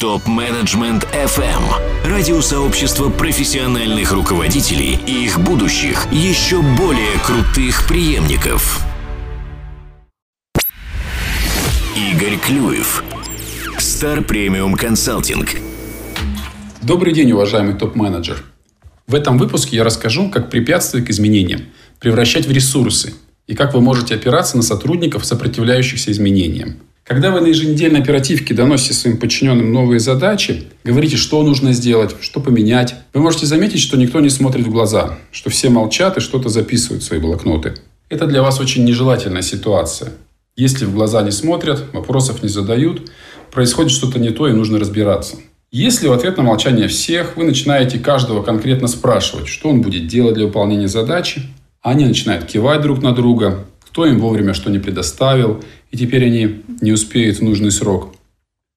[0.00, 1.62] Топ-менеджмент FM.
[2.06, 8.82] Радиосообщество профессиональных руководителей и их будущих, еще более крутых преемников.
[11.94, 13.04] Игорь Клюев.
[13.76, 15.56] Стар Премиум Консалтинг.
[16.80, 18.42] Добрый день, уважаемый топ-менеджер.
[19.06, 21.60] В этом выпуске я расскажу, как препятствия к изменениям
[21.98, 23.12] превращать в ресурсы
[23.46, 26.76] и как вы можете опираться на сотрудников, сопротивляющихся изменениям.
[27.04, 32.40] Когда вы на еженедельной оперативке доносите своим подчиненным новые задачи, говорите, что нужно сделать, что
[32.40, 36.48] поменять, вы можете заметить, что никто не смотрит в глаза, что все молчат и что-то
[36.48, 37.74] записывают в свои блокноты.
[38.08, 40.12] Это для вас очень нежелательная ситуация.
[40.56, 43.10] Если в глаза не смотрят, вопросов не задают,
[43.50, 45.36] происходит что-то не то и нужно разбираться.
[45.72, 50.34] Если в ответ на молчание всех вы начинаете каждого конкретно спрашивать, что он будет делать
[50.34, 51.42] для выполнения задачи,
[51.80, 56.62] они начинают кивать друг на друга, кто им вовремя что не предоставил, и теперь они
[56.80, 58.14] не успеют в нужный срок,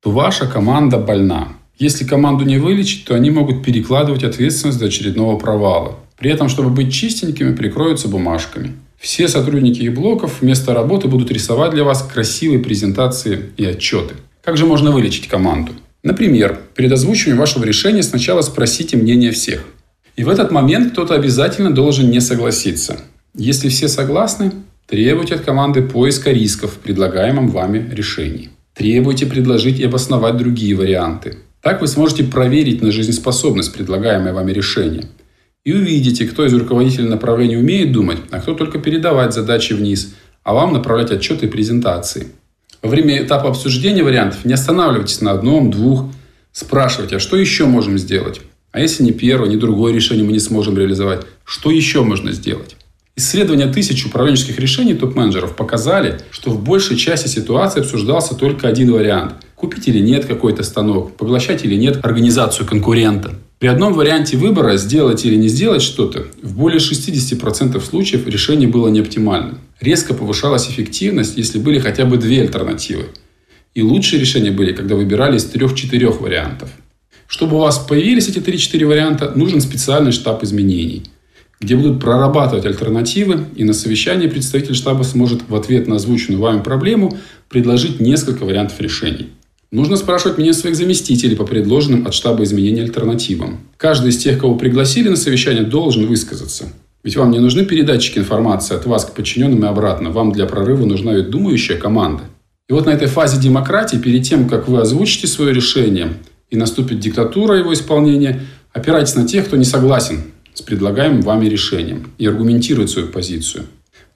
[0.02, 1.50] то ваша команда больна.
[1.78, 5.96] Если команду не вылечить, то они могут перекладывать ответственность до очередного провала.
[6.18, 8.74] При этом, чтобы быть чистенькими, прикроются бумажками.
[8.98, 14.16] Все сотрудники их блоков вместо работы будут рисовать для вас красивые презентации и отчеты.
[14.44, 15.74] Как же можно вылечить команду?
[16.04, 19.66] Например, перед озвучиванием вашего решения сначала спросите мнение всех.
[20.16, 23.00] И в этот момент кто-то обязательно должен не согласиться.
[23.36, 24.52] Если все согласны,
[24.94, 28.52] Требуйте от команды поиска рисков в предлагаемом вами решении.
[28.76, 31.40] Требуйте предложить и обосновать другие варианты.
[31.64, 35.06] Так вы сможете проверить на жизнеспособность предлагаемое вами решения.
[35.66, 40.14] И увидите, кто из руководителей направления умеет думать, а кто только передавать задачи вниз,
[40.44, 42.28] а вам направлять отчеты и презентации.
[42.84, 46.06] Во время этапа обсуждения вариантов не останавливайтесь на одном, двух,
[46.52, 48.42] спрашивайте, а что еще можем сделать?
[48.72, 52.76] А если ни первое, ни другое решение мы не сможем реализовать, что еще можно сделать?
[53.16, 59.36] Исследования тысяч управленческих решений топ-менеджеров показали, что в большей части ситуации обсуждался только один вариант–
[59.56, 63.36] купить или нет какой-то станок, поглощать или нет организацию конкурента.
[63.60, 68.88] При одном варианте выбора сделать или не сделать что-то, в более 60% случаев решение было
[68.88, 69.60] неоптимальным.
[69.80, 73.06] Резко повышалась эффективность, если были хотя бы две альтернативы.
[73.76, 76.70] И лучшие решения были, когда выбирали из трех-четырех вариантов.
[77.28, 81.04] Чтобы у вас появились эти 3-4 варианта, нужен специальный штаб изменений–
[81.64, 86.62] где будут прорабатывать альтернативы, и на совещании представитель штаба сможет в ответ на озвученную вами
[86.62, 89.30] проблему предложить несколько вариантов решений.
[89.72, 93.62] Нужно спрашивать мнение своих заместителей по предложенным от штаба изменения альтернативам.
[93.78, 96.66] Каждый из тех, кого пригласили на совещание, должен высказаться.
[97.02, 100.12] Ведь вам не нужны передатчики информации от вас к подчиненным и обратно.
[100.12, 102.24] Вам для прорыва нужна ведь думающая команда.
[102.70, 106.14] И вот на этой фазе демократии, перед тем, как вы озвучите свое решение
[106.50, 108.42] и наступит диктатура его исполнения,
[108.74, 113.66] опирайтесь на тех, кто не согласен с предлагаемым вами решением и аргументирует свою позицию.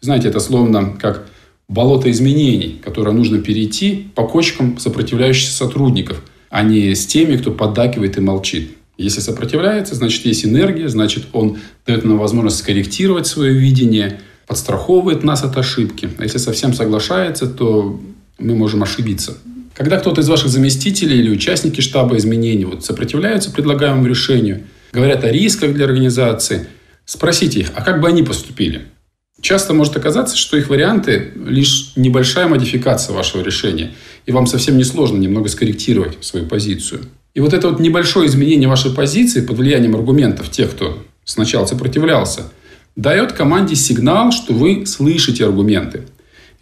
[0.01, 1.27] Знаете, это словно как
[1.67, 8.17] болото изменений, которое нужно перейти по кочкам сопротивляющихся сотрудников, а не с теми, кто поддакивает
[8.17, 8.71] и молчит.
[8.97, 15.43] Если сопротивляется, значит, есть энергия, значит, он дает нам возможность скорректировать свое видение, подстраховывает нас
[15.43, 16.09] от ошибки.
[16.17, 17.99] А если совсем соглашается, то
[18.39, 19.37] мы можем ошибиться.
[19.73, 25.31] Когда кто-то из ваших заместителей или участники штаба изменений вот, сопротивляются предлагаемому решению– говорят о
[25.31, 26.67] рисках для организации,
[27.05, 28.87] спросите их, а как бы они поступили?
[29.39, 33.91] Часто может оказаться, что их варианты– лишь небольшая модификация вашего решения,
[34.25, 37.01] и вам совсем несложно немного скорректировать свою позицию.
[37.35, 42.51] И вот это вот небольшое изменение вашей позиции под влиянием аргументов тех, кто сначала сопротивлялся,
[42.95, 46.01] дает команде сигнал, что вы слышите аргументы.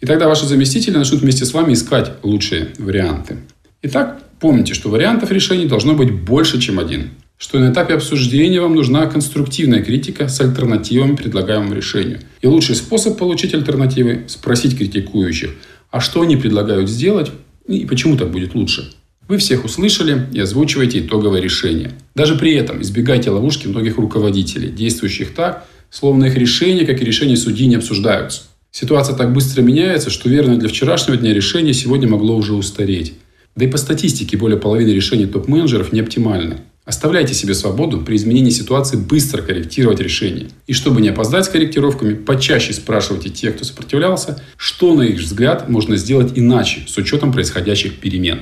[0.02, 3.38] И тогда ваши заместители начнут вместе с вами искать лучшие варианты.
[3.80, 8.74] Итак, помните, что вариантов решений должно быть больше, чем один что на этапе обсуждения вам
[8.74, 12.20] нужна конструктивная критика с альтернативами предлагаемому решению.
[12.40, 15.50] И лучший способ получить альтернативы– спросить критикующих,
[15.90, 17.30] а что они предлагают сделать
[17.68, 18.90] и почему так будет лучше.
[19.28, 21.92] Вы всех услышали и озвучиваете итоговое решение.
[22.14, 27.36] Даже при этом избегайте ловушки многих руководителей, действующих так, словно их решения, как и решения
[27.36, 28.42] судьи, не обсуждаются.
[28.70, 33.14] Ситуация так быстро меняется, что верное для вчерашнего дня решение сегодня могло уже устареть.
[33.56, 36.58] Да и по статистике более половины решений топ-менеджеров не оптимальны.
[36.86, 40.50] Оставляйте себе свободу при изменении ситуации быстро корректировать решение.
[40.68, 45.68] И чтобы не опоздать с корректировками, почаще спрашивайте тех, кто сопротивлялся, что, на их взгляд,
[45.68, 48.40] можно сделать иначе с учетом происходящих перемен.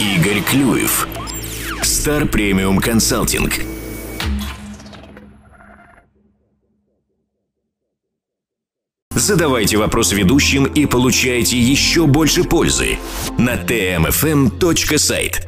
[0.00, 1.06] Игорь Клюев.
[1.82, 3.60] Стар Премиум Консалтинг.
[9.14, 12.96] Задавайте вопрос ведущим и получайте еще больше пользы
[13.36, 15.47] на tmfm.site.